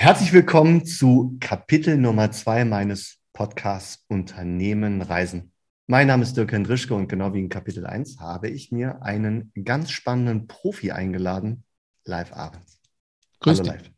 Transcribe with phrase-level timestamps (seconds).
[0.00, 5.52] Herzlich willkommen zu Kapitel Nummer zwei meines Podcasts Unternehmen Reisen.
[5.88, 9.52] Mein Name ist Dirk Hendrischke und genau wie in Kapitel 1 habe ich mir einen
[9.62, 11.64] ganz spannenden Profi eingeladen,
[12.06, 12.80] Live Ahrens.
[13.40, 13.90] Grüß Hallo, Live.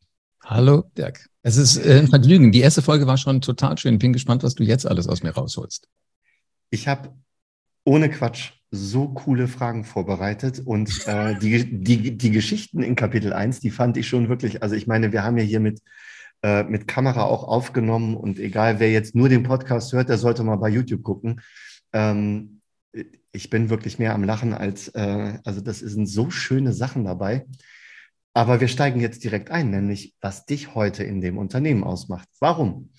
[0.43, 1.31] Hallo, Dirk.
[1.43, 2.51] Es ist äh, ein Vergnügen.
[2.51, 4.01] Die erste Folge war schon total schön.
[4.01, 5.89] Bin gespannt, was du jetzt alles aus mir rausholst.
[6.71, 7.15] Ich habe
[7.85, 13.61] ohne Quatsch so coole Fragen vorbereitet und äh, die, die, die Geschichten in Kapitel 1,
[13.61, 15.81] die fand ich schon wirklich, also ich meine, wir haben ja hier mit,
[16.43, 20.43] äh, mit Kamera auch aufgenommen und egal, wer jetzt nur den Podcast hört, der sollte
[20.43, 21.43] mal bei YouTube gucken.
[21.93, 22.63] Ähm,
[23.33, 27.47] ich bin wirklich mehr am Lachen als, äh, also das sind so schöne Sachen dabei.
[28.35, 32.29] Aber wir steigen jetzt direkt ein, nämlich was dich heute in dem Unternehmen ausmacht.
[32.41, 32.91] Warum?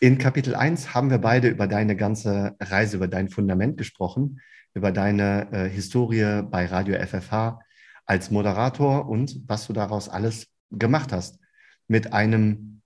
[0.00, 4.40] In Kapitel 1 haben wir beide über deine ganze Reise, über dein Fundament gesprochen
[4.74, 7.60] über deine äh, Historie bei Radio FFH
[8.04, 11.38] als Moderator und was du daraus alles gemacht hast.
[11.86, 12.82] Mit einem,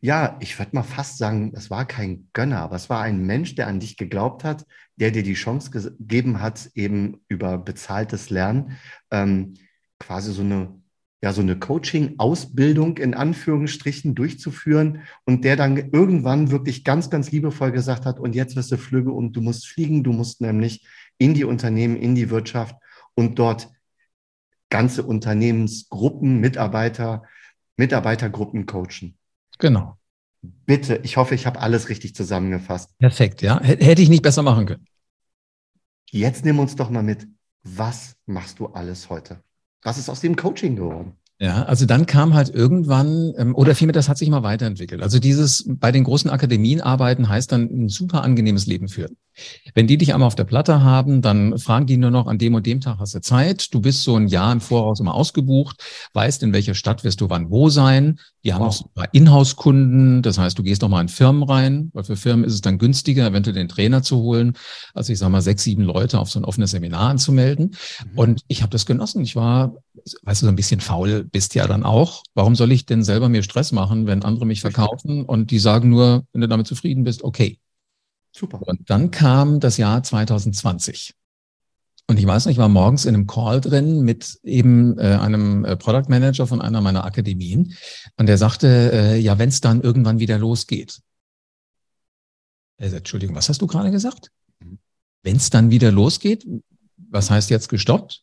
[0.00, 3.54] ja, ich würde mal fast sagen, es war kein Gönner, aber es war ein Mensch,
[3.54, 4.66] der an dich geglaubt hat,
[4.96, 8.76] der dir die Chance gegeben hat, eben über bezahltes Lernen
[9.10, 9.54] ähm,
[9.98, 10.80] quasi so eine
[11.22, 17.72] ja, so eine Coaching-Ausbildung in Anführungsstrichen durchzuführen und der dann irgendwann wirklich ganz, ganz liebevoll
[17.72, 20.86] gesagt hat, und jetzt wirst du flügge und du musst fliegen, du musst nämlich
[21.18, 22.76] in die Unternehmen, in die Wirtschaft
[23.14, 23.70] und dort
[24.68, 27.22] ganze Unternehmensgruppen, Mitarbeiter,
[27.76, 29.16] Mitarbeitergruppen coachen.
[29.58, 29.96] Genau.
[30.42, 32.96] Bitte, ich hoffe, ich habe alles richtig zusammengefasst.
[32.98, 33.60] Perfekt, ja.
[33.62, 34.86] Hätte ich nicht besser machen können.
[36.10, 37.26] Jetzt nimm uns doch mal mit.
[37.62, 39.42] Was machst du alles heute?
[39.82, 41.12] Was ist aus dem Coaching geworden?
[41.38, 45.02] Ja, also dann kam halt irgendwann, ähm, oder vielmehr, das hat sich mal weiterentwickelt.
[45.02, 49.16] Also dieses bei den großen Akademien arbeiten heißt dann ein super angenehmes Leben führen.
[49.74, 52.54] Wenn die dich einmal auf der Platte haben, dann fragen die nur noch, an dem
[52.54, 53.72] und dem Tag hast du Zeit.
[53.74, 55.82] Du bist so ein Jahr im Voraus immer ausgebucht,
[56.14, 58.18] weißt, in welcher Stadt wirst du wann wo sein.
[58.44, 58.68] Die haben wow.
[58.68, 60.22] auch so ein paar Inhouse-Kunden.
[60.22, 62.78] Das heißt, du gehst noch mal in Firmen rein, weil für Firmen ist es dann
[62.78, 64.54] günstiger, eventuell den Trainer zu holen,
[64.94, 67.74] als ich sag mal sechs, sieben Leute auf so ein offenes Seminar anzumelden.
[68.12, 68.18] Mhm.
[68.18, 69.22] Und ich habe das genossen.
[69.22, 69.74] Ich war,
[70.22, 72.22] weißt du, so ein bisschen faul bist ja dann auch.
[72.34, 75.88] Warum soll ich denn selber mir Stress machen, wenn andere mich verkaufen und die sagen
[75.88, 77.58] nur, wenn du damit zufrieden bist, okay.
[78.36, 78.60] Super.
[78.66, 81.14] Und dann kam das Jahr 2020.
[82.08, 85.64] Und ich weiß noch, ich war morgens in einem Call drin mit eben äh, einem
[85.64, 87.74] äh, Product Manager von einer meiner Akademien.
[88.16, 91.00] Und der sagte, äh, ja, wenn es dann irgendwann wieder losgeht.
[92.76, 94.30] Er sagt, Entschuldigung, was hast du gerade gesagt?
[94.60, 94.78] Mhm.
[95.22, 96.46] Wenn es dann wieder losgeht,
[97.10, 98.22] was heißt jetzt gestoppt?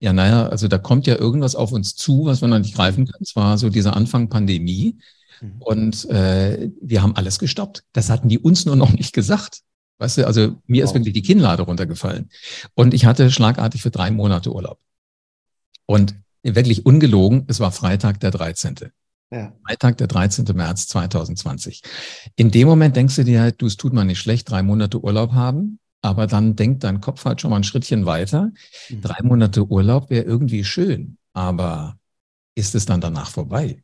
[0.00, 3.04] Ja, naja, also da kommt ja irgendwas auf uns zu, was wir noch nicht greifen
[3.04, 3.22] können.
[3.22, 4.98] Es war so dieser Anfang Pandemie.
[5.40, 5.56] Mhm.
[5.60, 7.84] Und äh, wir haben alles gestoppt.
[7.92, 9.60] Das hatten die uns nur noch nicht gesagt.
[9.98, 10.90] Weißt du, also mir wow.
[10.90, 12.30] ist wirklich die Kinnlade runtergefallen.
[12.74, 14.78] Und ich hatte schlagartig für drei Monate Urlaub.
[15.86, 18.76] Und wirklich ungelogen, es war Freitag der 13.
[19.30, 19.52] Ja.
[19.66, 20.44] Freitag, der 13.
[20.54, 21.82] März 2020.
[22.36, 25.32] In dem Moment denkst du dir, du, es tut mir nicht schlecht, drei Monate Urlaub
[25.32, 28.50] haben, aber dann denkt dein Kopf halt schon mal ein Schrittchen weiter.
[28.88, 29.02] Mhm.
[29.02, 31.98] Drei Monate Urlaub wäre irgendwie schön, aber
[32.54, 33.82] ist es dann danach vorbei?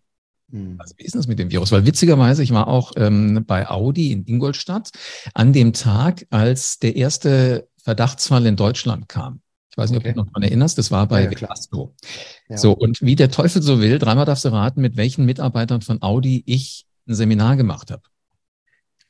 [0.51, 0.77] Hm.
[0.79, 1.73] Also wie ist das mit dem Virus?
[1.73, 4.91] Weil witzigerweise, ich war auch ähm, bei Audi in Ingolstadt
[5.35, 9.41] an dem Tag, als der erste Verdachtsfall in Deutschland kam.
[9.71, 10.11] Ich weiß nicht, okay.
[10.11, 11.95] ob du noch daran erinnerst, das war bei ja, Velasco.
[12.49, 12.57] Ja.
[12.57, 16.01] So, und wie der Teufel so will, dreimal darfst du raten, mit welchen Mitarbeitern von
[16.01, 18.03] Audi ich ein Seminar gemacht habe.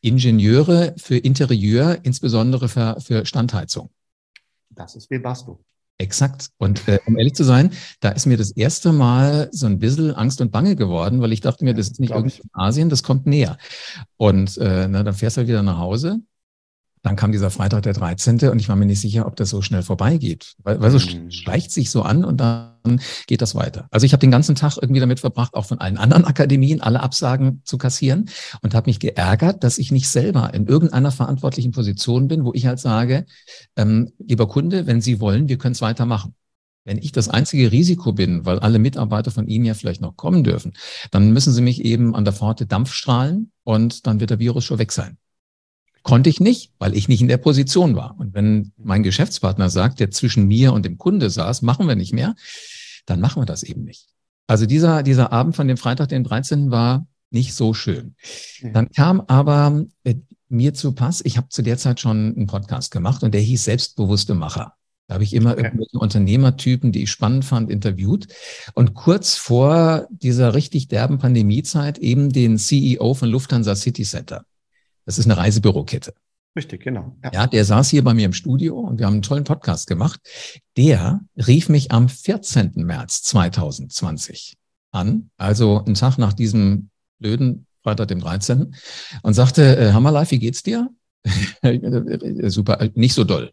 [0.00, 3.90] Ingenieure für Interieur, insbesondere für, für Standheizung.
[4.70, 5.64] Das ist Webasto.
[5.98, 6.50] Exakt.
[6.58, 7.70] Und äh, um ehrlich zu sein,
[8.00, 11.40] da ist mir das erste Mal so ein bisschen Angst und Bange geworden, weil ich
[11.40, 13.56] dachte mir, das ist nicht irgendwie in Asien, das kommt näher.
[14.18, 16.20] Und äh, na, dann fährst du halt wieder nach Hause
[17.06, 18.40] dann kam dieser Freitag der 13.
[18.50, 20.56] und ich war mir nicht sicher, ob das so schnell vorbeigeht.
[20.64, 21.30] Weil, weil so mhm.
[21.30, 23.86] schleicht sich so an und dann geht das weiter.
[23.92, 26.98] Also ich habe den ganzen Tag irgendwie damit verbracht, auch von allen anderen Akademien alle
[26.98, 28.28] Absagen zu kassieren
[28.60, 32.66] und habe mich geärgert, dass ich nicht selber in irgendeiner verantwortlichen Position bin, wo ich
[32.66, 33.26] halt sage,
[33.76, 36.34] ähm, lieber Kunde, wenn Sie wollen, wir können es weitermachen.
[36.84, 40.42] Wenn ich das einzige Risiko bin, weil alle Mitarbeiter von Ihnen ja vielleicht noch kommen
[40.42, 40.72] dürfen,
[41.12, 44.64] dann müssen Sie mich eben an der Pforte Dampf strahlen und dann wird der Virus
[44.64, 45.18] schon weg sein.
[46.06, 48.14] Konnte ich nicht, weil ich nicht in der Position war.
[48.16, 52.14] Und wenn mein Geschäftspartner sagt, der zwischen mir und dem Kunde saß, machen wir nicht
[52.14, 52.36] mehr,
[53.06, 54.06] dann machen wir das eben nicht.
[54.46, 56.70] Also dieser, dieser Abend von dem Freitag, den 13.
[56.70, 58.14] war nicht so schön.
[58.62, 60.14] Dann kam aber äh,
[60.48, 63.64] mir zu Pass, ich habe zu der Zeit schon einen Podcast gemacht und der hieß
[63.64, 64.74] Selbstbewusste Macher.
[65.08, 65.64] Da habe ich immer okay.
[65.64, 68.28] irgendwelche Unternehmertypen, die ich spannend fand, interviewt.
[68.74, 74.44] Und kurz vor dieser richtig derben Pandemiezeit eben den CEO von Lufthansa City Center.
[75.06, 76.14] Das ist eine Reisebürokette.
[76.56, 77.16] Richtig, genau.
[77.22, 77.30] Ja.
[77.32, 80.20] ja, der saß hier bei mir im Studio und wir haben einen tollen Podcast gemacht.
[80.76, 82.72] Der rief mich am 14.
[82.76, 84.56] März 2020
[84.90, 86.88] an, also einen Tag nach diesem
[87.18, 88.74] blöden Freitag, dem 13.
[89.22, 90.90] und sagte, äh, Hammer Live, wie geht's dir?
[92.48, 93.52] Super, nicht so doll.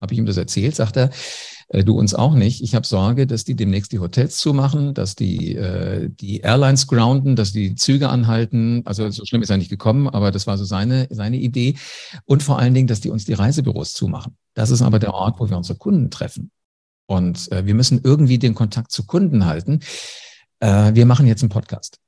[0.00, 1.10] Habe ich ihm das erzählt, sagt er,
[1.68, 2.62] äh, du uns auch nicht.
[2.62, 7.36] Ich habe Sorge, dass die demnächst die Hotels zumachen, dass die, äh, die Airlines grounden,
[7.36, 8.82] dass die Züge anhalten.
[8.84, 11.76] Also so schlimm ist er nicht gekommen, aber das war so seine, seine Idee.
[12.24, 14.36] Und vor allen Dingen, dass die uns die Reisebüros zumachen.
[14.54, 16.50] Das ist aber der Ort, wo wir unsere Kunden treffen.
[17.06, 19.80] Und äh, wir müssen irgendwie den Kontakt zu Kunden halten.
[20.60, 21.98] Äh, wir machen jetzt einen Podcast.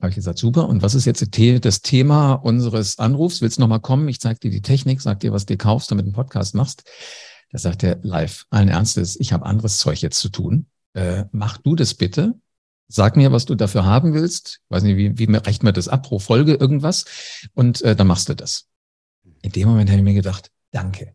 [0.00, 0.68] Habe ich gesagt, super.
[0.68, 1.24] Und was ist jetzt
[1.64, 3.40] das Thema unseres Anrufs?
[3.40, 4.08] Willst du nochmal kommen?
[4.08, 6.84] Ich zeige dir die Technik, sag dir, was du kaufst, damit du einen Podcast machst.
[7.50, 10.66] Da sagt er live, allen Ernstes, ich habe anderes Zeug jetzt zu tun.
[10.94, 12.34] Äh, mach du das bitte.
[12.88, 14.60] Sag mir, was du dafür haben willst.
[14.64, 17.04] Ich weiß nicht, wie, wie rechnet man das ab pro Folge irgendwas?
[17.54, 18.66] Und äh, dann machst du das.
[19.42, 21.14] In dem Moment habe ich mir gedacht, danke.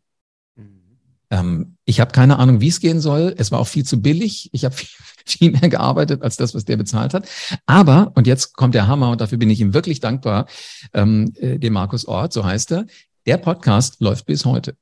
[1.31, 3.35] Ähm, ich habe keine Ahnung, wie es gehen soll.
[3.37, 4.49] Es war auch viel zu billig.
[4.51, 4.89] Ich habe viel,
[5.25, 7.27] viel mehr gearbeitet als das, was der bezahlt hat.
[7.65, 10.47] Aber, und jetzt kommt der Hammer, und dafür bin ich ihm wirklich dankbar,
[10.93, 12.85] ähm, äh, dem Markus Ort, so heißt er.
[13.25, 14.75] Der Podcast läuft bis heute.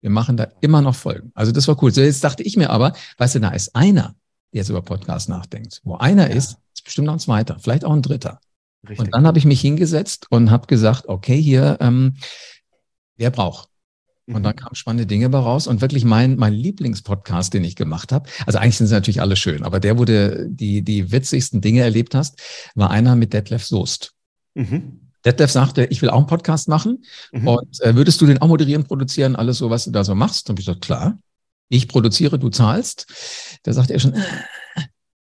[0.00, 1.30] Wir machen da immer noch Folgen.
[1.34, 1.92] Also das war cool.
[1.92, 4.14] So, jetzt dachte ich mir aber, weißt du, da ist einer,
[4.52, 5.80] der jetzt über Podcast nachdenkt.
[5.84, 6.36] Wo einer ja.
[6.36, 8.40] ist, ist bestimmt noch ein zweiter, vielleicht auch ein dritter.
[8.88, 9.06] Richtig.
[9.06, 12.14] Und dann habe ich mich hingesetzt und habe gesagt, okay, hier, ähm,
[13.16, 13.68] wer braucht?
[14.26, 14.60] Und dann mhm.
[14.60, 15.66] kamen spannende Dinge bei raus.
[15.66, 19.36] Und wirklich mein, mein Lieblingspodcast, den ich gemacht habe, also eigentlich sind sie natürlich alle
[19.36, 22.40] schön, aber der, wo du die, die witzigsten Dinge erlebt hast,
[22.74, 24.12] war einer mit Detlef Soest.
[24.54, 25.09] Mhm.
[25.24, 27.04] Detlef sagte, ich will auch einen Podcast machen.
[27.32, 27.48] Mhm.
[27.48, 30.48] Und äh, würdest du den auch moderieren, produzieren, alles so, was du da so machst?
[30.50, 31.18] Und ich gesagt, klar.
[31.68, 33.06] Ich produziere, du zahlst.
[33.62, 34.22] Da sagte er schon, äh.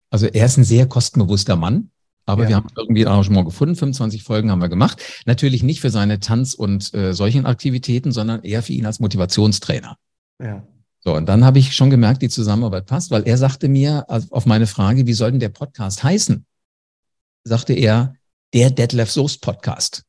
[0.09, 1.91] also er ist ein sehr kostenbewusster Mann.
[2.25, 2.49] Aber ja.
[2.49, 3.75] wir haben irgendwie ein Arrangement gefunden.
[3.75, 5.01] 25 Folgen haben wir gemacht.
[5.25, 9.97] Natürlich nicht für seine Tanz- und äh, solchen Aktivitäten, sondern eher für ihn als Motivationstrainer.
[10.41, 10.63] Ja.
[11.01, 14.45] So, und dann habe ich schon gemerkt, die Zusammenarbeit passt, weil er sagte mir auf
[14.45, 16.45] meine Frage, wie soll denn der Podcast heißen?
[17.45, 18.13] Sagte er,
[18.53, 20.03] der Detlef Soest Podcast.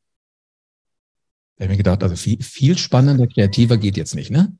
[1.55, 4.55] Da habe ich mir gedacht, also viel, viel spannender, kreativer geht jetzt nicht, ne?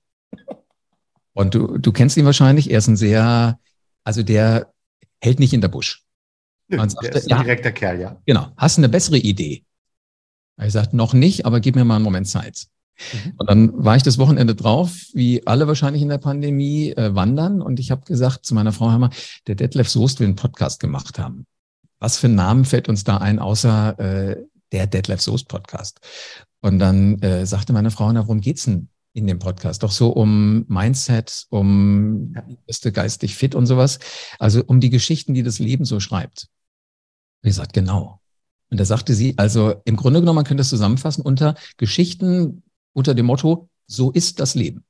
[1.34, 3.60] Und du, du kennst ihn wahrscheinlich, er ist ein sehr,
[4.04, 4.74] also der
[5.22, 6.04] hält nicht in der Busch.
[6.68, 8.22] Man sagte, der ist ein direkter Kerl, ja.
[8.26, 8.52] Genau.
[8.58, 9.66] Hast du eine bessere Idee?
[10.58, 12.68] Er sagt, noch nicht, aber gib mir mal einen Moment Zeit.
[13.14, 13.34] Mhm.
[13.38, 17.62] Und dann war ich das Wochenende drauf, wie alle wahrscheinlich in der Pandemie, äh, wandern.
[17.62, 19.10] Und ich habe gesagt zu meiner Frau Hammer,
[19.48, 21.46] der Detlef Soest will einen Podcast gemacht haben.
[22.02, 26.00] Was für ein Namen fällt uns da ein, außer äh, der Detlef Soest Podcast?
[26.60, 29.84] Und dann äh, sagte meine Frau, na, worum geht's denn in dem Podcast?
[29.84, 34.00] Doch so um Mindset, um bist du geistig fit und sowas.
[34.40, 36.48] Also um die Geschichten, die das Leben so schreibt.
[37.44, 38.20] Wie gesagt, genau.
[38.72, 42.64] Und da sagte sie, also im Grunde genommen, man könnte es zusammenfassen unter Geschichten
[42.94, 44.84] unter dem Motto, so ist das Leben.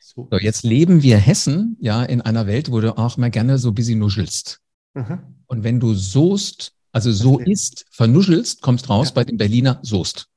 [0.00, 0.28] So.
[0.40, 3.74] jetzt leben wir Hessen ja in einer Welt, wo du auch mal gerne so ein
[3.74, 4.60] bisschen nuschelst.
[4.94, 5.37] Mhm.
[5.48, 9.14] Und wenn du soest, also so ist, vernuschelst, kommst raus ja.
[9.14, 10.28] bei dem Berliner Soest.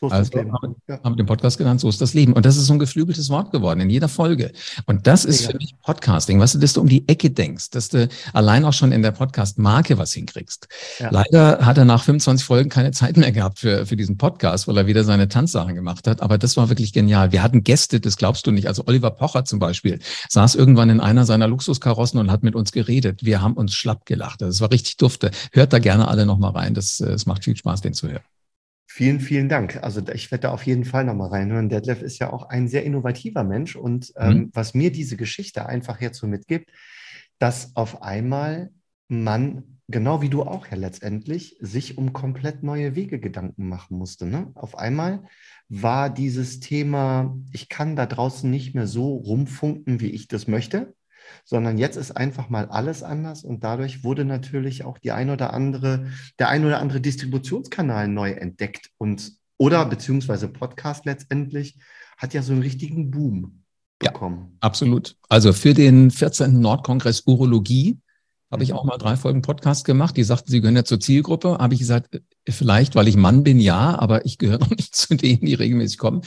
[0.00, 0.52] So ist also, das Leben.
[0.54, 0.98] Haben, ja.
[1.04, 2.32] haben den Podcast genannt, so ist das Leben.
[2.32, 4.50] Und das ist so ein geflügeltes Wort geworden in jeder Folge.
[4.86, 5.50] Und das ist ja.
[5.50, 6.40] für mich Podcasting.
[6.40, 9.10] Weißt du, dass du um die Ecke denkst, dass du allein auch schon in der
[9.10, 10.68] Podcast-Marke was hinkriegst.
[11.00, 11.10] Ja.
[11.10, 14.78] Leider hat er nach 25 Folgen keine Zeit mehr gehabt für, für diesen Podcast, weil
[14.78, 16.22] er wieder seine Tanzsachen gemacht hat.
[16.22, 17.32] Aber das war wirklich genial.
[17.32, 18.68] Wir hatten Gäste, das glaubst du nicht.
[18.68, 19.98] Also Oliver Pocher zum Beispiel
[20.30, 23.22] saß irgendwann in einer seiner Luxuskarossen und hat mit uns geredet.
[23.22, 24.40] Wir haben uns schlapp gelacht.
[24.40, 25.30] Das war richtig dufte.
[25.52, 26.72] Hört da gerne alle nochmal rein.
[26.72, 28.22] Das, es macht viel Spaß, den zu hören.
[28.92, 29.80] Vielen, vielen Dank.
[29.84, 31.68] Also ich werde da auf jeden Fall nochmal reinhören.
[31.68, 34.50] Detlef ist ja auch ein sehr innovativer Mensch und ähm, mhm.
[34.52, 36.72] was mir diese Geschichte einfach jetzt so mitgibt,
[37.38, 38.72] dass auf einmal
[39.06, 44.26] man, genau wie du auch ja letztendlich, sich um komplett neue Wege Gedanken machen musste.
[44.26, 44.50] Ne?
[44.56, 45.22] Auf einmal
[45.68, 50.94] war dieses Thema, ich kann da draußen nicht mehr so rumfunken, wie ich das möchte
[51.44, 55.52] sondern jetzt ist einfach mal alles anders und dadurch wurde natürlich auch die ein oder
[55.52, 56.06] andere,
[56.38, 61.78] der ein oder andere Distributionskanal neu entdeckt und oder beziehungsweise Podcast letztendlich
[62.16, 63.62] hat ja so einen richtigen Boom
[63.98, 64.52] bekommen.
[64.52, 65.16] Ja, absolut.
[65.28, 66.60] Also für den 14.
[66.60, 67.98] Nordkongress Urologie
[68.50, 70.16] habe ich auch mal drei Folgen Podcast gemacht.
[70.16, 71.58] Die sagten, sie gehören ja zur Zielgruppe.
[71.58, 74.94] Habe ich gesagt, äh, vielleicht, weil ich Mann bin, ja, aber ich gehöre noch nicht
[74.94, 76.22] zu denen, die regelmäßig kommen.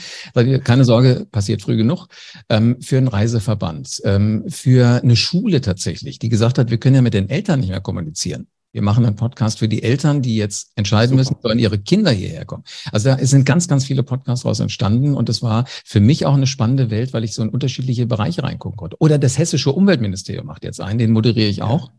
[0.63, 2.07] Keine Sorge, passiert früh genug.
[2.49, 7.01] Ähm, für einen Reiseverband, ähm, für eine Schule tatsächlich, die gesagt hat, wir können ja
[7.01, 8.47] mit den Eltern nicht mehr kommunizieren.
[8.73, 11.19] Wir machen einen Podcast für die Eltern, die jetzt entscheiden Super.
[11.19, 12.63] müssen, sollen ihre Kinder hierher kommen.
[12.91, 16.33] Also da sind ganz, ganz viele Podcasts daraus entstanden und das war für mich auch
[16.33, 18.97] eine spannende Welt, weil ich so in unterschiedliche Bereiche reingucken konnte.
[18.99, 21.91] Oder das hessische Umweltministerium macht jetzt einen, den moderiere ich auch.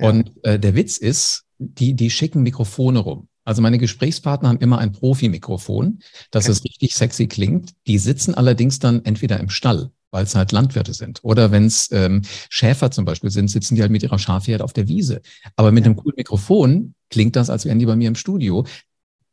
[0.00, 0.08] Ja.
[0.08, 3.28] Und äh, der Witz ist, die, die schicken Mikrofone rum.
[3.44, 5.98] Also meine Gesprächspartner haben immer ein Profi-Mikrofon,
[6.30, 6.52] dass okay.
[6.52, 7.72] es richtig sexy klingt.
[7.86, 11.18] Die sitzen allerdings dann entweder im Stall weil es halt Landwirte sind.
[11.22, 14.72] Oder wenn es ähm, Schäfer zum Beispiel sind, sitzen die halt mit ihrer Schafherde auf
[14.72, 15.20] der Wiese.
[15.56, 15.90] Aber mit ja.
[15.90, 18.64] einem coolen Mikrofon klingt das, als wären die bei mir im Studio.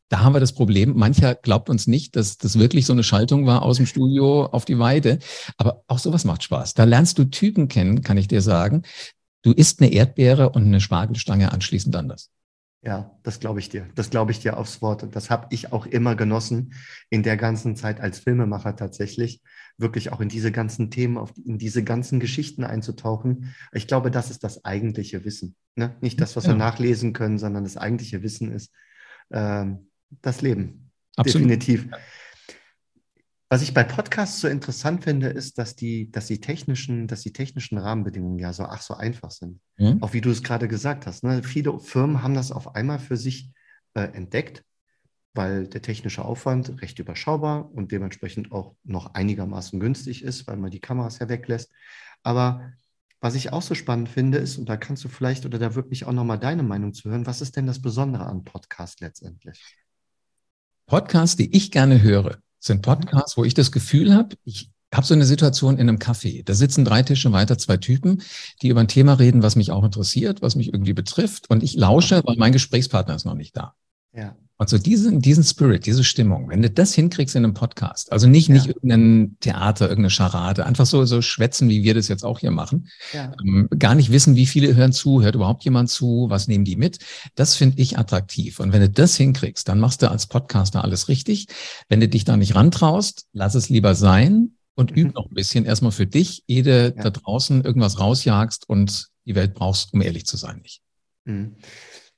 [0.09, 3.45] Da haben wir das Problem, mancher glaubt uns nicht, dass das wirklich so eine Schaltung
[3.45, 5.19] war aus dem Studio auf die Weide.
[5.55, 6.73] Aber auch sowas macht Spaß.
[6.73, 8.81] Da lernst du Typen kennen, kann ich dir sagen.
[9.43, 12.31] Du isst eine Erdbeere und eine Spargelstange anschließend anders.
[12.83, 13.87] Ja, das glaube ich dir.
[13.93, 15.03] Das glaube ich dir aufs Wort.
[15.03, 16.73] Und das habe ich auch immer genossen
[17.11, 19.41] in der ganzen Zeit als Filmemacher tatsächlich,
[19.77, 23.53] wirklich auch in diese ganzen Themen, auf, in diese ganzen Geschichten einzutauchen.
[23.71, 25.55] Ich glaube, das ist das eigentliche Wissen.
[25.75, 25.95] Ne?
[26.01, 26.51] Nicht das, was ja.
[26.51, 28.73] wir nachlesen können, sondern das eigentliche Wissen ist,
[29.31, 29.89] ähm,
[30.23, 30.91] das Leben.
[31.15, 31.49] Absolut.
[31.49, 31.87] Definitiv.
[33.51, 37.33] Was ich bei Podcasts so interessant finde, ist, dass die, dass die technischen, dass die
[37.33, 39.59] technischen Rahmenbedingungen ja so ach so einfach sind.
[39.75, 40.01] Mhm.
[40.01, 41.25] Auch wie du es gerade gesagt hast.
[41.25, 41.43] Ne?
[41.43, 43.51] Viele Firmen haben das auf einmal für sich
[43.93, 44.63] äh, entdeckt,
[45.33, 50.71] weil der technische Aufwand recht überschaubar und dementsprechend auch noch einigermaßen günstig ist, weil man
[50.71, 51.73] die Kameras ja weglässt.
[52.23, 52.71] Aber
[53.19, 56.05] was ich auch so spannend finde, ist, und da kannst du vielleicht oder da wirklich
[56.05, 59.75] auch nochmal deine Meinung zu hören, was ist denn das Besondere an Podcast letztendlich?
[60.85, 65.13] Podcasts, die ich gerne höre, sind Podcasts, wo ich das Gefühl habe, ich habe so
[65.13, 66.43] eine Situation in einem Café.
[66.43, 68.21] Da sitzen drei Tische weiter zwei Typen,
[68.61, 71.49] die über ein Thema reden, was mich auch interessiert, was mich irgendwie betrifft.
[71.49, 73.73] Und ich lausche, weil mein Gesprächspartner ist noch nicht da.
[74.13, 74.35] Ja.
[74.61, 78.27] Und so diesen, diesen Spirit, diese Stimmung, wenn du das hinkriegst in einem Podcast, also
[78.27, 78.53] nicht, ja.
[78.53, 82.51] nicht irgendein Theater, irgendeine Scharade, einfach so, so schwätzen, wie wir das jetzt auch hier
[82.51, 83.33] machen, ja.
[83.43, 86.75] ähm, gar nicht wissen, wie viele hören zu, hört überhaupt jemand zu, was nehmen die
[86.75, 86.99] mit,
[87.33, 88.59] das finde ich attraktiv.
[88.59, 91.47] Und wenn du das hinkriegst, dann machst du als Podcaster alles richtig.
[91.89, 94.97] Wenn du dich da nicht rantraust, lass es lieber sein und mhm.
[94.97, 97.01] üb noch ein bisschen erstmal für dich, ehe du ja.
[97.01, 100.81] da draußen irgendwas rausjagst und die Welt brauchst, um ehrlich zu sein, nicht.
[101.25, 101.55] Mhm.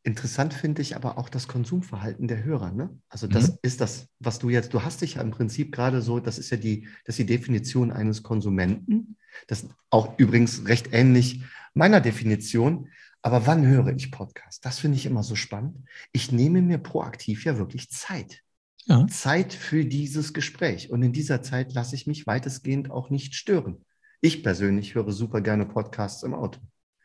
[0.06, 2.72] Interessant finde ich aber auch das Konsumverhalten der Hörer.
[2.72, 2.90] Ne?
[3.08, 3.58] Also das mhm.
[3.62, 6.50] ist das, was du jetzt, du hast dich ja im Prinzip gerade so, das ist
[6.50, 9.16] ja die, das ist die Definition eines Konsumenten.
[9.48, 11.44] Das ist auch übrigens recht ähnlich
[11.74, 12.90] meiner Definition.
[13.22, 14.66] Aber wann höre ich Podcast?
[14.66, 15.78] Das finde ich immer so spannend.
[16.12, 18.42] Ich nehme mir proaktiv ja wirklich Zeit.
[18.86, 19.08] Ja.
[19.08, 20.90] Zeit für dieses Gespräch.
[20.92, 23.86] Und in dieser Zeit lasse ich mich weitestgehend auch nicht stören.
[24.20, 26.60] Ich persönlich höre super gerne Podcasts im Auto.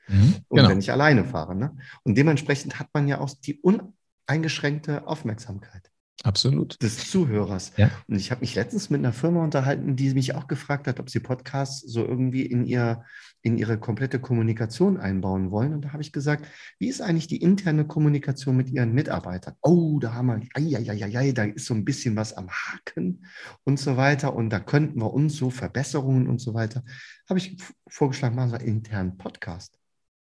[0.08, 0.70] Mhm, und genau.
[0.70, 1.54] wenn ich alleine fahre.
[1.54, 1.76] Ne?
[2.02, 5.90] Und dementsprechend hat man ja auch die uneingeschränkte Aufmerksamkeit.
[6.24, 6.82] Absolut.
[6.82, 7.72] Des Zuhörers.
[7.76, 7.90] Ja.
[8.08, 11.10] Und ich habe mich letztens mit einer Firma unterhalten, die mich auch gefragt hat, ob
[11.10, 13.04] sie Podcasts so irgendwie in, ihr,
[13.42, 15.72] in ihre komplette Kommunikation einbauen wollen.
[15.72, 16.44] Und da habe ich gesagt,
[16.80, 19.54] wie ist eigentlich die interne Kommunikation mit ihren Mitarbeitern?
[19.62, 22.50] Oh, da haben wir, ai, ai, ai, ai, da ist so ein bisschen was am
[22.50, 23.24] Haken
[23.62, 24.34] und so weiter.
[24.34, 26.82] Und da könnten wir uns so Verbesserungen und so weiter.
[27.28, 29.77] Habe ich vorgeschlagen, machen wir einen internen Podcast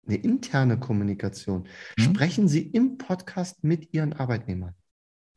[0.07, 1.67] eine interne Kommunikation.
[1.97, 2.01] Mhm.
[2.01, 4.73] Sprechen Sie im Podcast mit Ihren Arbeitnehmern.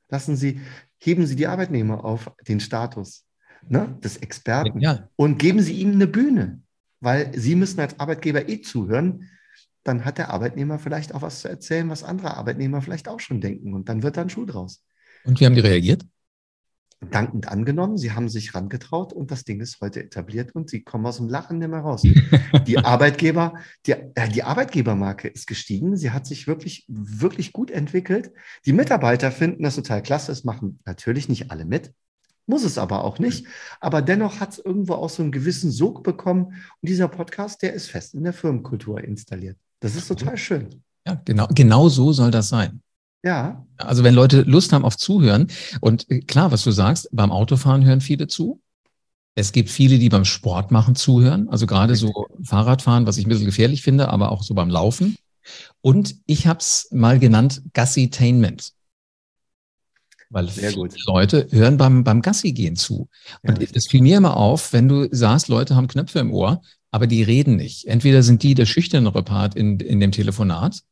[0.08, 0.60] Lassen Sie,
[0.98, 3.26] heben Sie die Arbeitnehmer auf den Status
[3.66, 5.08] ne, des Experten ja.
[5.16, 6.62] und geben Sie ihnen eine Bühne,
[7.00, 9.28] weil Sie müssen als Arbeitgeber eh zuhören.
[9.84, 13.40] Dann hat der Arbeitnehmer vielleicht auch was zu erzählen, was andere Arbeitnehmer vielleicht auch schon
[13.40, 13.74] denken.
[13.74, 14.84] Und dann wird da ein Schuh draus.
[15.24, 16.04] Und wie haben die reagiert?
[17.00, 17.96] Dankend angenommen.
[17.96, 21.28] Sie haben sich rangetraut und das Ding ist heute etabliert und sie kommen aus dem
[21.28, 22.02] Lachen nicht mehr raus.
[22.66, 23.54] Die Arbeitgeber,
[23.86, 25.96] die, äh, die Arbeitgebermarke ist gestiegen.
[25.96, 28.32] Sie hat sich wirklich, wirklich gut entwickelt.
[28.66, 30.32] Die Mitarbeiter finden das total klasse.
[30.32, 31.92] Es machen natürlich nicht alle mit.
[32.46, 33.46] Muss es aber auch nicht.
[33.78, 36.46] Aber dennoch hat es irgendwo auch so einen gewissen Sog bekommen.
[36.46, 39.58] Und dieser Podcast, der ist fest in der Firmenkultur installiert.
[39.80, 40.82] Das ist total schön.
[41.06, 42.82] Ja, genau, genau so soll das sein.
[43.22, 43.66] Ja.
[43.76, 45.48] Also wenn Leute Lust haben auf Zuhören
[45.80, 48.60] und äh, klar, was du sagst, beim Autofahren hören viele zu.
[49.34, 53.28] Es gibt viele, die beim Sport machen zuhören, also gerade so Fahrradfahren, was ich ein
[53.28, 55.16] bisschen gefährlich finde, aber auch so beim Laufen.
[55.80, 58.72] Und ich habe es mal genannt Gassitainment.
[60.30, 61.06] Weil Sehr viele gut.
[61.06, 63.08] Leute hören beim, beim Gassi gehen zu.
[63.42, 63.90] Und es ja.
[63.90, 66.60] fiel mir immer auf, wenn du sagst, Leute haben Knöpfe im Ohr,
[66.90, 67.86] aber die reden nicht.
[67.86, 70.82] Entweder sind die der schüchternere Part in, in dem Telefonat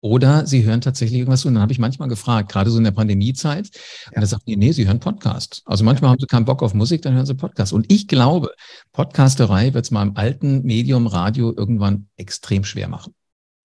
[0.00, 2.92] oder sie hören tatsächlich irgendwas und dann habe ich manchmal gefragt, gerade so in der
[2.92, 3.66] Pandemiezeit,
[4.06, 4.20] und ja.
[4.20, 5.62] da sagt die, nee, sie hören Podcast.
[5.64, 6.12] Also manchmal ja.
[6.12, 7.72] haben sie keinen Bock auf Musik, dann hören sie Podcast.
[7.72, 8.52] Und ich glaube,
[8.92, 13.14] Podcasterei wird es mal im alten Medium Radio irgendwann extrem schwer machen.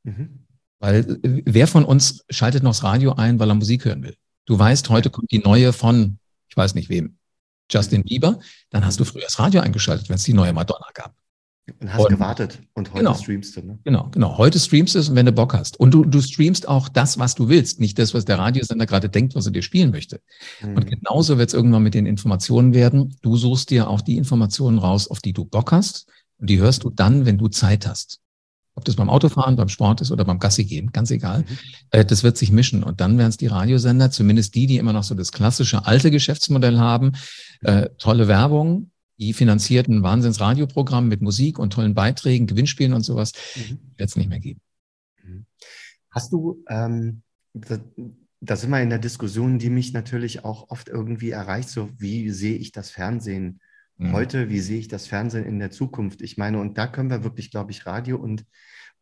[0.03, 0.45] Mhm.
[0.79, 4.15] Weil äh, wer von uns schaltet noch das Radio ein, weil er Musik hören will?
[4.45, 6.17] Du weißt, heute kommt die neue von,
[6.49, 7.17] ich weiß nicht wem,
[7.71, 8.05] Justin mhm.
[8.05, 8.39] Bieber,
[8.71, 11.13] dann hast du früher das Radio eingeschaltet, wenn es die neue Madonna gab.
[11.79, 13.62] Und hast und, gewartet und heute genau, streamst du.
[13.62, 13.79] Ne?
[13.86, 14.38] Genau, genau.
[14.38, 15.79] Heute streamst du es, wenn du Bock hast.
[15.79, 19.08] Und du, du streamst auch das, was du willst, nicht das, was der Radiosender gerade
[19.08, 20.20] denkt, was er dir spielen möchte.
[20.62, 20.75] Mhm.
[20.75, 23.15] Und genauso wird es irgendwann mit den Informationen werden.
[23.22, 26.05] Du suchst dir auch die Informationen raus, auf die du Bock hast.
[26.38, 28.20] Und die hörst du dann, wenn du Zeit hast.
[28.75, 31.41] Ob das beim Autofahren, beim Sport ist oder beim Gassi gehen, ganz egal.
[31.41, 31.58] Mhm.
[31.91, 32.84] Äh, das wird sich mischen.
[32.84, 36.12] Und dann werden es die Radiosender, zumindest die, die immer noch so das klassische alte
[36.12, 37.13] Geschäftsmodell haben,
[37.62, 43.79] äh, tolle Werbung, Die finanzierten Wahnsinnsradioprogramm mit Musik und tollen Beiträgen, Gewinnspielen und sowas, mhm.
[43.98, 44.62] wird es nicht mehr geben.
[45.24, 45.46] Mhm.
[46.10, 47.22] Hast du, ähm,
[47.53, 47.79] da,
[48.41, 52.29] da sind wir in der Diskussion, die mich natürlich auch oft irgendwie erreicht, so wie
[52.32, 53.60] sehe ich das Fernsehen
[53.98, 54.13] mhm.
[54.13, 56.22] heute, wie sehe ich das Fernsehen in der Zukunft?
[56.22, 58.46] Ich meine, und da können wir wirklich, glaube ich, Radio und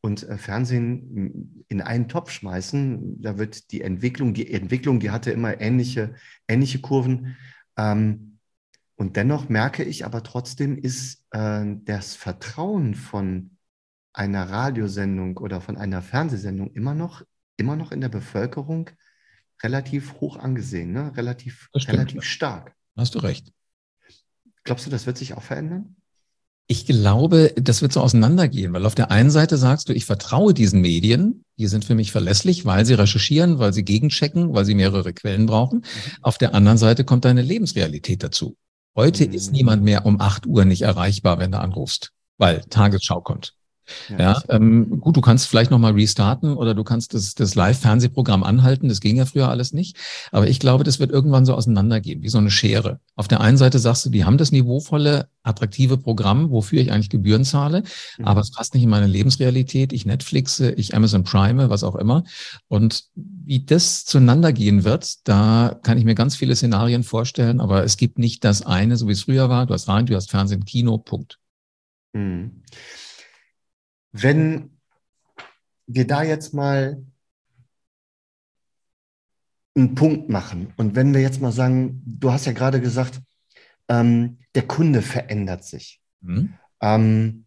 [0.01, 3.22] und äh, Fernsehen in einen Topf schmeißen.
[3.22, 6.15] Da wird die Entwicklung, die Entwicklung, die hatte immer ähnliche,
[6.48, 7.38] ähnliche Kurven.
[7.77, 8.30] Ähm,
[9.01, 13.58] und dennoch merke ich aber trotzdem, ist äh, das Vertrauen von
[14.13, 17.24] einer Radiosendung oder von einer Fernsehsendung immer noch,
[17.58, 18.91] immer noch in der Bevölkerung
[19.63, 21.17] relativ hoch angesehen, ne?
[21.17, 22.75] relativ, relativ stark.
[22.96, 23.51] Hast du recht.
[24.65, 25.96] Glaubst du, das wird sich auch verändern?
[26.67, 30.53] Ich glaube, das wird so auseinandergehen, weil auf der einen Seite sagst du, ich vertraue
[30.53, 34.75] diesen Medien, die sind für mich verlässlich, weil sie recherchieren, weil sie gegenchecken, weil sie
[34.75, 35.79] mehrere Quellen brauchen.
[35.79, 36.12] Mhm.
[36.22, 38.58] Auf der anderen Seite kommt deine Lebensrealität dazu.
[38.93, 43.55] Heute ist niemand mehr um acht Uhr nicht erreichbar, wenn du anrufst, weil Tagesschau kommt.
[44.10, 48.43] Ja, ja ähm, gut, du kannst vielleicht nochmal restarten oder du kannst das, das Live-Fernsehprogramm
[48.43, 48.89] anhalten.
[48.89, 49.98] Das ging ja früher alles nicht.
[50.31, 53.00] Aber ich glaube, das wird irgendwann so auseinandergehen, wie so eine Schere.
[53.15, 57.10] Auf der einen Seite sagst du, die haben das niveauvolle, attraktive Programm, wofür ich eigentlich
[57.10, 57.83] Gebühren zahle,
[58.17, 58.25] mhm.
[58.25, 59.93] aber es passt nicht in meine Lebensrealität.
[59.93, 62.24] Ich Netflixe, ich Amazon Prime, was auch immer.
[62.67, 67.83] Und wie das zueinander gehen wird, da kann ich mir ganz viele Szenarien vorstellen, aber
[67.83, 69.65] es gibt nicht das eine, so wie es früher war.
[69.65, 71.39] Du hast Radio, du hast Fernsehen, Kino, Punkt.
[72.13, 72.63] Mhm.
[74.12, 74.77] Wenn
[75.88, 77.03] wir da jetzt mal
[79.75, 83.22] einen Punkt machen und wenn wir jetzt mal sagen, du hast ja gerade gesagt,
[83.88, 86.01] ähm, der Kunde verändert sich.
[86.22, 86.53] Mhm.
[86.82, 87.46] Ähm,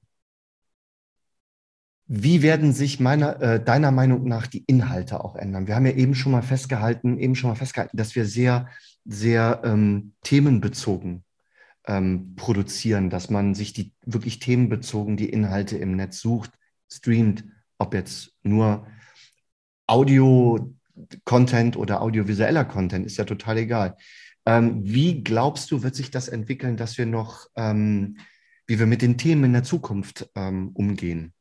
[2.06, 5.66] wie werden sich meiner, äh, deiner Meinung nach die Inhalte auch ändern?
[5.66, 8.68] Wir haben ja eben schon mal festgehalten, eben schon mal festgehalten, dass wir sehr,
[9.04, 11.24] sehr ähm, themenbezogen
[11.86, 16.50] ähm, produzieren, dass man sich die wirklich themenbezogen die Inhalte im Netz sucht,
[16.90, 17.44] streamt,
[17.78, 18.86] ob jetzt nur
[19.86, 23.96] Audio-Content oder audiovisueller Content, ist ja total egal.
[24.46, 28.18] Ähm, wie glaubst du, wird sich das entwickeln, dass wir noch, ähm,
[28.66, 31.32] wie wir mit den Themen in der Zukunft ähm, umgehen?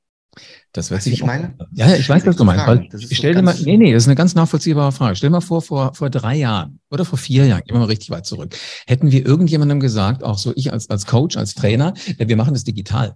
[0.72, 1.14] Das wird sich.
[1.14, 1.56] Ich meine?
[1.74, 2.66] Ja, ja, ich weiß, was du meinst.
[2.66, 5.16] Weil ich so stell dir mal, nee, nee, das ist eine ganz nachvollziehbare Frage.
[5.16, 7.86] Stell dir mal vor, vor, vor drei Jahren oder vor vier Jahren, gehen wir mal
[7.86, 8.56] richtig weit zurück,
[8.88, 12.54] hätten wir irgendjemandem gesagt, auch so ich als, als Coach, als Trainer, ja, wir machen
[12.54, 13.16] das digital.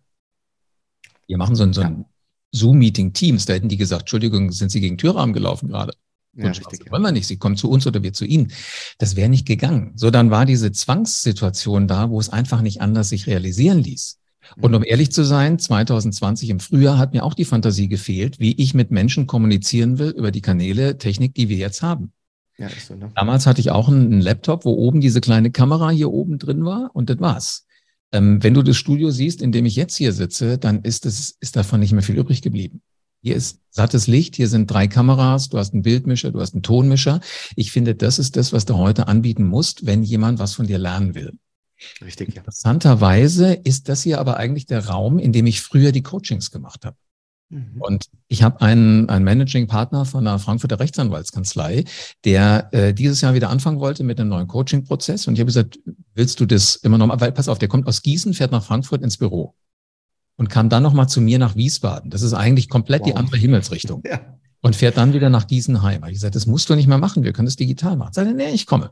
[1.25, 2.05] Wir machen so ein, so ein
[2.51, 5.93] Zoom-Meeting Teams, da hätten die gesagt, Entschuldigung, sind Sie gegen Türrahmen gelaufen gerade?
[6.33, 6.91] Ja, richtig, ja.
[6.91, 8.51] wollen wir nicht, Sie kommen zu uns oder wir zu Ihnen.
[8.99, 9.93] Das wäre nicht gegangen.
[9.95, 14.19] So, dann war diese Zwangssituation da, wo es einfach nicht anders sich realisieren ließ.
[14.59, 18.53] Und um ehrlich zu sein, 2020 im Frühjahr hat mir auch die Fantasie gefehlt, wie
[18.53, 22.11] ich mit Menschen kommunizieren will über die Kanäle, Technik, die wir jetzt haben.
[22.57, 23.11] Ja, ist so, ne?
[23.15, 26.89] Damals hatte ich auch einen, Laptop, wo oben diese kleine Kamera hier oben drin war
[26.93, 27.65] und das war's.
[28.11, 31.37] Ähm, wenn du das Studio siehst, in dem ich jetzt hier sitze, dann ist es,
[31.39, 32.81] ist davon nicht mehr viel übrig geblieben.
[33.21, 36.63] Hier ist sattes Licht, hier sind drei Kameras, du hast einen Bildmischer, du hast einen
[36.63, 37.19] Tonmischer.
[37.55, 40.77] Ich finde, das ist das, was du heute anbieten musst, wenn jemand was von dir
[40.77, 41.33] lernen will.
[42.03, 42.37] Richtig, ja.
[42.37, 46.85] Interessanterweise ist das hier aber eigentlich der Raum, in dem ich früher die Coachings gemacht
[46.85, 46.97] habe.
[47.49, 47.81] Mhm.
[47.81, 51.85] Und ich habe einen, einen Managing Partner von einer Frankfurter Rechtsanwaltskanzlei,
[52.25, 55.27] der äh, dieses Jahr wieder anfangen wollte mit einem neuen Coaching-Prozess.
[55.27, 55.79] Und ich habe gesagt,
[56.13, 58.63] willst du das immer noch mal, weil pass auf, der kommt aus Gießen, fährt nach
[58.63, 59.55] Frankfurt ins Büro
[60.35, 62.09] und kam dann noch mal zu mir nach Wiesbaden.
[62.09, 63.09] Das ist eigentlich komplett wow.
[63.09, 64.03] die andere Himmelsrichtung.
[64.07, 64.21] Ja.
[64.59, 66.03] Und fährt dann wieder nach Gießen heim.
[66.05, 68.13] Ich gesagt, das musst du nicht mehr machen, wir können das digital machen.
[68.13, 68.89] Sagt er, nee, ich komme.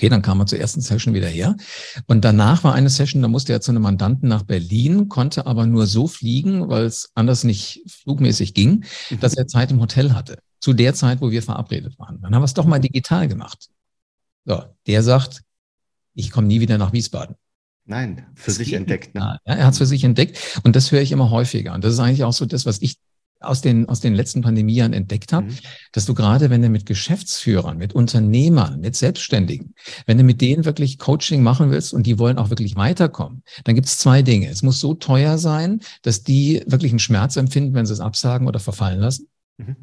[0.00, 1.58] Okay, dann kam er zur ersten Session wieder her.
[2.06, 5.66] Und danach war eine Session, da musste er zu einem Mandanten nach Berlin, konnte aber
[5.66, 9.20] nur so fliegen, weil es anders nicht flugmäßig ging, mhm.
[9.20, 10.38] dass er Zeit im Hotel hatte.
[10.58, 12.18] Zu der Zeit, wo wir verabredet waren.
[12.22, 13.68] Dann haben wir es doch mal digital gemacht.
[14.46, 15.42] So, der sagt,
[16.14, 17.36] ich komme nie wieder nach Wiesbaden.
[17.84, 19.14] Nein, für das sich entdeckt.
[19.14, 19.38] Ne?
[19.44, 21.74] Ja, er hat es für sich entdeckt und das höre ich immer häufiger.
[21.74, 22.96] Und das ist eigentlich auch so das, was ich
[23.40, 25.58] aus den, aus den letzten Pandemiejahren entdeckt habe, mhm.
[25.92, 29.74] dass du gerade, wenn du mit Geschäftsführern, mit Unternehmern, mit Selbstständigen,
[30.06, 33.74] wenn du mit denen wirklich Coaching machen willst und die wollen auch wirklich weiterkommen, dann
[33.74, 34.48] gibt es zwei Dinge.
[34.48, 38.46] Es muss so teuer sein, dass die wirklich einen Schmerz empfinden, wenn sie es absagen
[38.46, 39.28] oder verfallen lassen.
[39.56, 39.76] Mhm.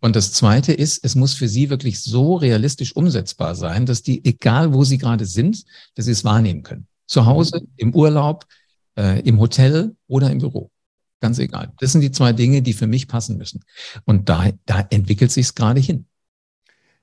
[0.00, 4.24] Und das zweite ist, es muss für sie wirklich so realistisch umsetzbar sein, dass die,
[4.24, 6.86] egal wo sie gerade sind, dass sie es wahrnehmen können.
[7.06, 7.68] Zu Hause, mhm.
[7.76, 8.44] im Urlaub,
[8.96, 10.70] äh, im Hotel oder im Büro.
[11.24, 11.72] Ganz egal.
[11.78, 13.64] Das sind die zwei Dinge, die für mich passen müssen.
[14.04, 16.04] Und da, da entwickelt sich es gerade hin.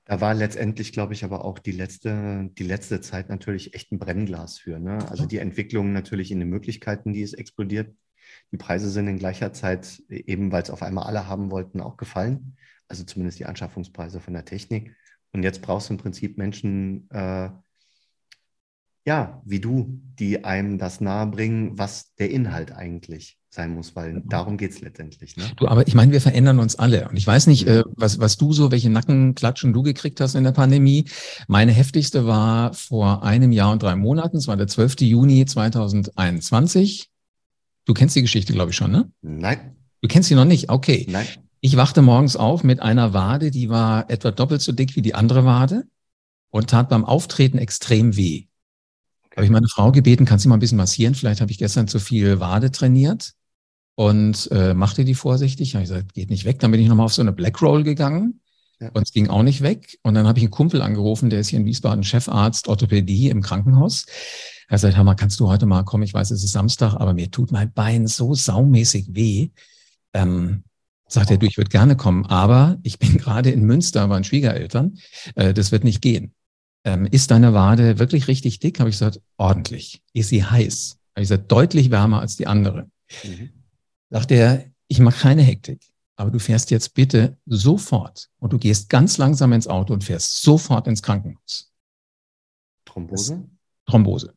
[0.04, 3.98] Da war letztendlich, glaube ich, aber auch die letzte, die letzte Zeit natürlich echt ein
[3.98, 4.78] Brennglas für.
[4.78, 5.10] Ne?
[5.10, 7.96] Also die Entwicklung natürlich in den Möglichkeiten, die es explodiert.
[8.52, 11.96] Die Preise sind in gleicher Zeit, eben weil es auf einmal alle haben wollten, auch
[11.96, 12.56] gefallen.
[12.86, 14.94] Also zumindest die Anschaffungspreise von der Technik.
[15.32, 17.50] Und jetzt brauchst du im Prinzip Menschen, äh,
[19.04, 24.28] ja, wie du, die einem das nahebringen, was der Inhalt eigentlich sein muss, weil mhm.
[24.28, 25.36] darum geht es letztendlich.
[25.36, 25.44] Ne?
[25.56, 27.08] Du, aber ich meine, wir verändern uns alle.
[27.08, 30.44] Und ich weiß nicht, äh, was, was du so, welche Nackenklatschen du gekriegt hast in
[30.44, 31.04] der Pandemie.
[31.48, 34.38] Meine heftigste war vor einem Jahr und drei Monaten.
[34.38, 35.02] Es war der 12.
[35.02, 37.10] Juni 2021.
[37.84, 39.10] Du kennst die Geschichte, glaube ich, schon, ne?
[39.20, 39.76] Nein.
[40.00, 40.70] Du kennst sie noch nicht?
[40.70, 41.06] Okay.
[41.10, 41.26] Nein.
[41.60, 45.14] Ich wachte morgens auf mit einer Wade, die war etwa doppelt so dick wie die
[45.14, 45.84] andere Wade
[46.50, 48.46] und tat beim Auftreten extrem weh.
[49.26, 49.36] Okay.
[49.36, 51.14] Habe ich meine Frau gebeten, kannst du mal ein bisschen massieren?
[51.14, 53.34] Vielleicht habe ich gestern zu viel Wade trainiert
[53.94, 55.74] und äh, machte die vorsichtig.
[55.74, 56.60] Habe ich gesagt, geht nicht weg.
[56.60, 58.40] Dann bin ich nochmal auf so eine Black Roll gegangen
[58.80, 58.90] ja.
[58.92, 59.98] und es ging auch nicht weg.
[60.02, 63.42] Und dann habe ich einen Kumpel angerufen, der ist hier in Wiesbaden Chefarzt Orthopädie im
[63.42, 64.06] Krankenhaus.
[64.68, 66.04] Er sagt, Hammer, kannst du heute mal kommen?
[66.04, 69.50] Ich weiß, es ist Samstag, aber mir tut mein Bein so saumäßig weh.
[70.14, 70.64] Ähm,
[71.06, 74.24] sagt er, du, ich würde gerne kommen, aber ich bin gerade in Münster bei den
[74.24, 74.98] Schwiegereltern.
[75.34, 76.32] Äh, das wird nicht gehen.
[76.84, 78.80] Ähm, ist deine Wade wirklich richtig dick?
[78.80, 80.02] Habe ich gesagt, ordentlich.
[80.14, 80.98] Ist sie heiß?
[81.14, 82.90] Habe ich gesagt, deutlich wärmer als die andere.
[83.24, 83.50] Mhm.
[84.12, 85.80] Sagt er, ich mache keine Hektik,
[86.16, 90.42] aber du fährst jetzt bitte sofort und du gehst ganz langsam ins Auto und fährst
[90.42, 91.72] sofort ins Krankenhaus.
[92.84, 93.36] Thrombose?
[93.36, 93.42] Das,
[93.86, 94.34] Thrombose.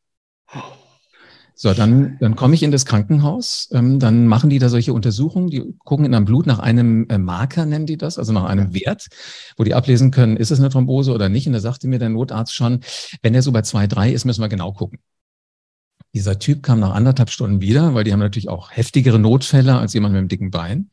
[1.55, 5.49] So, dann, dann komme ich in das Krankenhaus, ähm, dann machen die da solche Untersuchungen,
[5.49, 8.73] die gucken in einem Blut nach einem äh, Marker, nennen die das, also nach einem
[8.73, 9.07] Wert,
[9.57, 11.47] wo die ablesen können, ist es eine Thrombose oder nicht.
[11.47, 12.79] Und da sagte mir der Notarzt schon,
[13.21, 14.99] wenn der so bei zwei, drei ist, müssen wir genau gucken.
[16.15, 19.93] Dieser Typ kam nach anderthalb Stunden wieder, weil die haben natürlich auch heftigere Notfälle als
[19.93, 20.89] jemand mit einem dicken Bein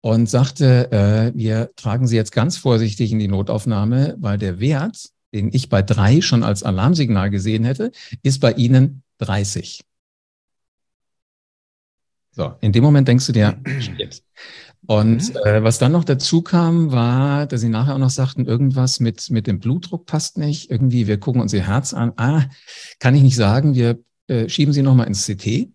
[0.00, 5.10] und sagte, äh, wir tragen Sie jetzt ganz vorsichtig in die Notaufnahme, weil der Wert,
[5.34, 9.82] den ich bei drei schon als Alarmsignal gesehen hätte, ist bei Ihnen 30.
[12.30, 14.22] So, in dem Moment denkst du dir, shit.
[14.86, 15.40] Und mhm.
[15.44, 19.28] äh, was dann noch dazu kam, war, dass sie nachher auch noch sagten, irgendwas mit,
[19.28, 20.70] mit dem Blutdruck passt nicht.
[20.70, 22.14] Irgendwie, wir gucken uns ihr Herz an.
[22.16, 22.44] Ah,
[22.98, 25.68] kann ich nicht sagen, wir äh, schieben sie nochmal ins CT.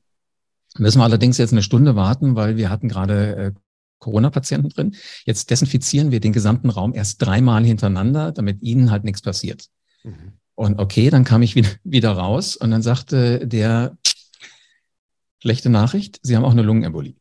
[0.78, 3.52] Müssen wir allerdings jetzt eine Stunde warten, weil wir hatten gerade äh,
[4.00, 4.96] Corona-Patienten drin.
[5.26, 9.68] Jetzt desinfizieren wir den gesamten Raum erst dreimal hintereinander, damit ihnen halt nichts passiert.
[10.04, 10.34] Mhm.
[10.56, 13.98] Und okay, dann kam ich wieder, wieder raus und dann sagte der,
[15.44, 17.16] schlechte Nachricht, Sie haben auch eine Lungenembolie.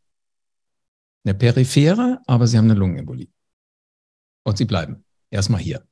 [1.25, 3.27] Eine periphere, aber Sie haben eine Lungenembolie.
[4.45, 5.85] Und Sie bleiben erstmal hier.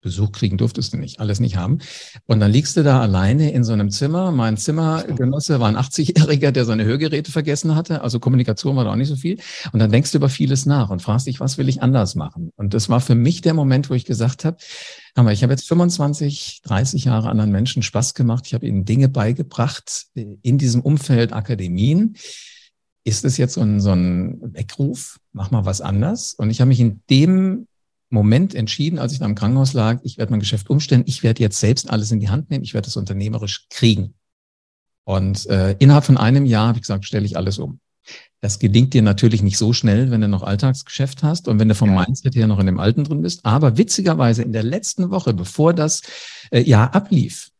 [0.00, 1.78] Besuch kriegen durftest du nicht, alles nicht haben.
[2.26, 4.30] Und dann liegst du da alleine in so einem Zimmer.
[4.30, 8.02] Mein Zimmergenosse war ein 80-Jähriger, der seine Hörgeräte vergessen hatte.
[8.02, 9.38] Also Kommunikation war da auch nicht so viel.
[9.72, 12.52] Und dann denkst du über vieles nach und fragst dich, was will ich anders machen?
[12.56, 14.58] Und das war für mich der Moment, wo ich gesagt habe,
[15.32, 18.44] ich habe jetzt 25, 30 Jahre anderen Menschen Spaß gemacht.
[18.46, 22.16] Ich habe ihnen Dinge beigebracht in diesem Umfeld Akademien.
[23.02, 25.18] Ist es jetzt so ein, so ein Weckruf?
[25.32, 26.34] Mach mal was anders.
[26.34, 27.66] Und ich habe mich in dem
[28.08, 31.42] Moment entschieden, als ich da im Krankenhaus lag, ich werde mein Geschäft umstellen, ich werde
[31.42, 34.14] jetzt selbst alles in die Hand nehmen, ich werde es unternehmerisch kriegen.
[35.04, 37.80] Und äh, innerhalb von einem Jahr habe ich gesagt, stelle ich alles um.
[38.40, 41.74] Das gelingt dir natürlich nicht so schnell, wenn du noch Alltagsgeschäft hast und wenn du
[41.74, 42.04] vom ja.
[42.04, 43.44] Mindset her noch in dem Alten drin bist.
[43.44, 46.02] Aber witzigerweise in der letzten Woche, bevor das
[46.50, 47.50] äh, Jahr ablief,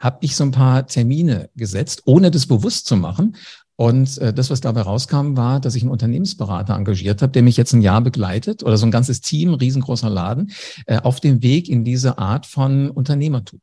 [0.00, 3.36] habe ich so ein paar Termine gesetzt, ohne das bewusst zu machen.
[3.76, 7.56] Und äh, das, was dabei rauskam, war, dass ich einen Unternehmensberater engagiert habe, der mich
[7.56, 10.52] jetzt ein Jahr begleitet oder so ein ganzes Team, riesengroßer Laden,
[10.86, 13.60] äh, auf dem Weg in diese Art von Unternehmertum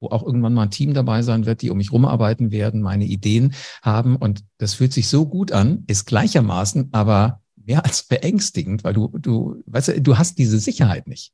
[0.00, 3.04] wo auch irgendwann mal ein Team dabei sein wird, die um mich rumarbeiten werden, meine
[3.04, 4.16] Ideen haben.
[4.16, 9.08] Und das fühlt sich so gut an, ist gleichermaßen aber mehr als beängstigend, weil du,
[9.18, 11.32] du, weißt du, du hast diese Sicherheit nicht.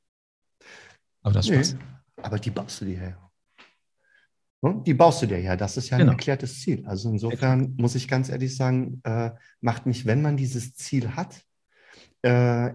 [1.22, 1.76] Aber das nee, Spaß.
[2.22, 3.25] Aber die baust du dir her.
[4.66, 4.82] Ne?
[4.84, 6.10] Die baust du dir ja, das ist ja genau.
[6.10, 6.84] ein erklärtes Ziel.
[6.86, 11.40] Also insofern muss ich ganz ehrlich sagen, äh, macht mich, wenn man dieses Ziel hat,
[12.22, 12.72] äh,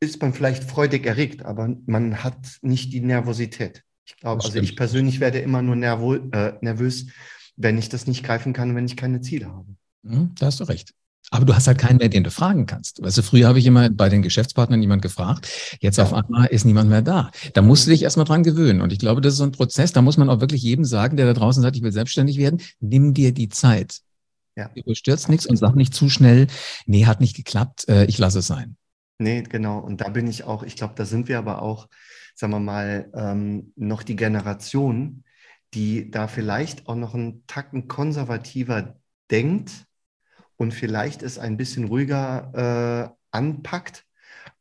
[0.00, 3.82] ist man vielleicht freudig erregt, aber man hat nicht die Nervosität.
[4.06, 7.08] Ich glaube, also ich persönlich werde immer nur nervo äh, nervös,
[7.56, 9.74] wenn ich das nicht greifen kann, wenn ich keine Ziele habe.
[10.04, 10.94] Hm, da hast du recht.
[11.30, 13.02] Aber du hast halt keinen mehr, den du fragen kannst.
[13.02, 15.48] Weißt du, früher habe ich immer bei den Geschäftspartnern jemand gefragt.
[15.80, 16.04] Jetzt ja.
[16.04, 17.30] auf einmal ist niemand mehr da.
[17.52, 18.80] Da musst du dich erstmal dran gewöhnen.
[18.80, 19.92] Und ich glaube, das ist so ein Prozess.
[19.92, 22.62] Da muss man auch wirklich jedem sagen, der da draußen sagt, ich will selbstständig werden.
[22.80, 24.00] Nimm dir die Zeit.
[24.56, 24.70] Ja.
[24.74, 26.48] Du überstürzt nichts und sag nicht zu schnell,
[26.86, 28.76] nee, hat nicht geklappt, äh, ich lasse es sein.
[29.18, 29.78] Nee, genau.
[29.78, 31.88] Und da bin ich auch, ich glaube, da sind wir aber auch,
[32.34, 35.22] sagen wir mal, ähm, noch die Generation,
[35.74, 38.96] die da vielleicht auch noch einen Tacken konservativer
[39.30, 39.87] denkt
[40.58, 44.04] und vielleicht es ein bisschen ruhiger äh, anpackt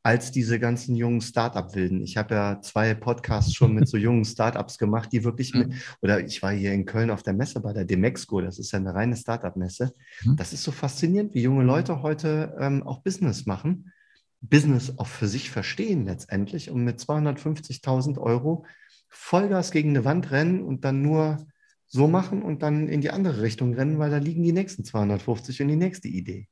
[0.03, 2.01] als diese ganzen jungen Startup-Wilden.
[2.01, 6.21] Ich habe ja zwei Podcasts schon mit so jungen Startups gemacht, die wirklich mit, oder
[6.21, 8.93] ich war hier in Köln auf der Messe bei der Demexco, das ist ja eine
[8.93, 9.91] reine Startup-Messe.
[10.23, 10.38] Mhm.
[10.38, 13.91] Das ist so faszinierend, wie junge Leute heute ähm, auch Business machen,
[14.39, 18.65] Business auch für sich verstehen letztendlich und mit 250.000 Euro
[19.10, 21.45] Vollgas gegen eine Wand rennen und dann nur
[21.88, 25.62] so machen und dann in die andere Richtung rennen, weil da liegen die nächsten 250
[25.62, 26.47] und die nächste Idee.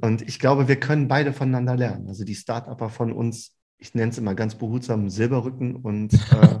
[0.00, 2.08] Und ich glaube, wir können beide voneinander lernen.
[2.08, 6.58] Also die Start-Upper von uns, ich nenne es immer ganz behutsam Silberrücken und, äh,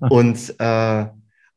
[0.10, 1.06] und äh,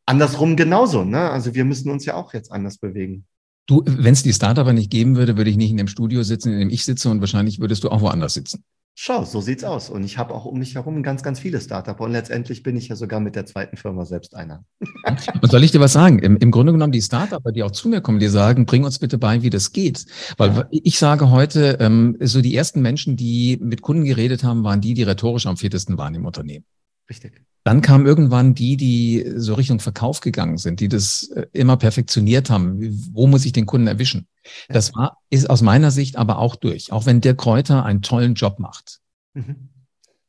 [0.06, 1.04] andersrum genauso.
[1.04, 1.30] Ne?
[1.30, 3.26] Also wir müssen uns ja auch jetzt anders bewegen.
[3.66, 6.52] Du, wenn es die Startup nicht geben würde, würde ich nicht in dem Studio sitzen,
[6.52, 8.64] in dem ich sitze und wahrscheinlich würdest du auch woanders sitzen.
[8.96, 9.90] Schau, so sieht's aus.
[9.90, 12.00] Und ich habe auch um mich herum ganz, ganz viele Startup.
[12.00, 14.64] Und letztendlich bin ich ja sogar mit der zweiten Firma selbst einer.
[15.42, 16.20] Und soll ich dir was sagen?
[16.20, 19.00] Im, im Grunde genommen die Startup, die auch zu mir kommen, die sagen, bring uns
[19.00, 20.06] bitte bei, wie das geht.
[20.38, 20.68] Weil ja.
[20.70, 24.94] ich sage heute, ähm, so die ersten Menschen, die mit Kunden geredet haben, waren die,
[24.94, 26.66] die rhetorisch am fittesten waren im Unternehmen.
[27.10, 27.42] Richtig.
[27.64, 32.52] Dann kamen irgendwann die, die so Richtung Verkauf gegangen sind, die das äh, immer perfektioniert
[32.52, 32.78] haben.
[33.12, 34.28] Wo muss ich den Kunden erwischen?
[34.68, 36.92] Das war, ist aus meiner Sicht aber auch durch.
[36.92, 39.00] Auch wenn der Kräuter einen tollen Job macht.
[39.34, 39.70] Mhm.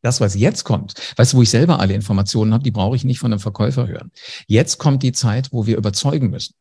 [0.02, 3.04] Das, was jetzt kommt, weißt du, wo ich selber alle Informationen habe, die brauche ich
[3.04, 4.10] nicht von einem Verkäufer hören.
[4.46, 6.54] Jetzt kommt die Zeit, wo wir überzeugen müssen.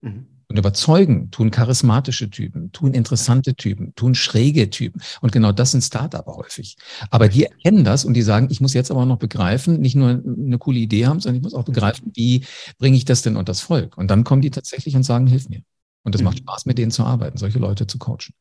[0.00, 0.26] Mhm.
[0.50, 5.02] Und überzeugen tun charismatische Typen, tun interessante Typen, tun schräge Typen.
[5.20, 6.76] Und genau das sind Startup häufig.
[7.10, 10.08] Aber die erkennen das und die sagen, ich muss jetzt aber noch begreifen, nicht nur
[10.08, 12.46] eine coole Idee haben, sondern ich muss auch begreifen, wie
[12.78, 13.98] bringe ich das denn unter das Volk?
[13.98, 15.60] Und dann kommen die tatsächlich und sagen, hilf mir.
[16.02, 16.26] Und es mhm.
[16.26, 18.34] macht Spaß, mit denen zu arbeiten, solche Leute zu coachen.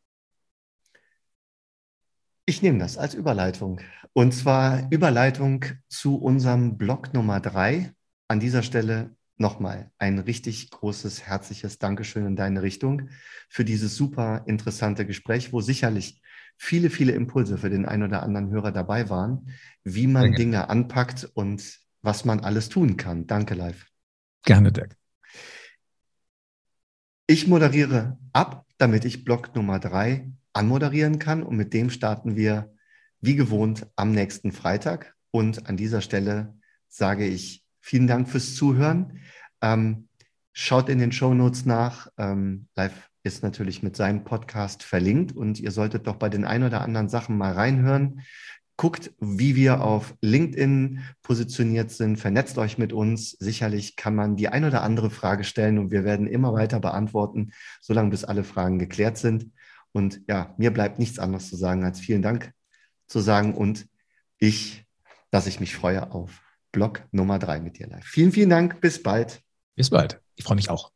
[2.46, 3.82] Ich nehme das als Überleitung.
[4.14, 7.92] Und zwar Überleitung zu unserem Blog Nummer drei.
[8.30, 13.10] An dieser Stelle nochmal ein richtig großes, herzliches Dankeschön in deine Richtung
[13.50, 16.22] für dieses super interessante Gespräch, wo sicherlich
[16.58, 19.52] viele, viele Impulse für den einen oder anderen Hörer dabei waren,
[19.84, 20.38] wie man Danke.
[20.38, 23.28] Dinge anpackt und was man alles tun kann.
[23.28, 23.86] Danke, live.
[24.44, 24.96] Gerne, Dirk.
[27.28, 32.74] Ich moderiere ab, damit ich Block Nummer drei anmoderieren kann und mit dem starten wir
[33.20, 35.16] wie gewohnt am nächsten Freitag.
[35.30, 36.56] Und an dieser Stelle
[36.88, 39.22] sage ich Vielen Dank fürs Zuhören.
[39.62, 40.10] Ähm,
[40.52, 42.10] schaut in den Show Notes nach.
[42.18, 46.64] Ähm, Live ist natürlich mit seinem Podcast verlinkt und ihr solltet doch bei den ein
[46.64, 48.24] oder anderen Sachen mal reinhören.
[48.78, 53.32] Guckt, wie wir auf LinkedIn positioniert sind, vernetzt euch mit uns.
[53.32, 57.52] Sicherlich kann man die ein oder andere Frage stellen und wir werden immer weiter beantworten,
[57.82, 59.52] solange bis alle Fragen geklärt sind.
[59.92, 62.54] Und ja, mir bleibt nichts anderes zu sagen als vielen Dank
[63.08, 63.88] zu sagen und
[64.38, 64.86] ich,
[65.32, 68.06] dass ich mich freue auf Blog Nummer drei mit dir live.
[68.06, 68.80] Vielen, vielen Dank.
[68.82, 69.42] Bis bald.
[69.76, 70.22] Bis bald.
[70.36, 70.92] Ich freue mich auch.